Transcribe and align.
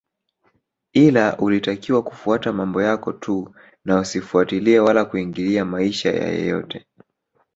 Ila 0.93 1.37
ulitakiwa 1.37 2.03
kufuata 2.03 2.53
mambo 2.53 2.81
yako 2.81 3.13
tu 3.13 3.55
na 3.85 3.99
usifatilie 3.99 4.79
wala 4.79 5.05
kuingilia 5.05 5.65
maisha 5.65 6.11
ya 6.11 6.27
yeyote 6.29 6.85